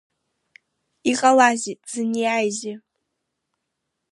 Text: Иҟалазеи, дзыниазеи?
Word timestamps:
Иҟалазеи, 1.11 1.75
дзыниазеи? 1.81 2.75